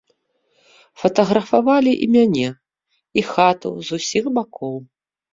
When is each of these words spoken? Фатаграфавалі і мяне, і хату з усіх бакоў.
Фатаграфавалі 0.99 1.91
і 2.05 2.07
мяне, 2.15 2.47
і 3.23 3.25
хату 3.27 3.69
з 3.91 3.99
усіх 3.99 4.23
бакоў. 4.39 4.73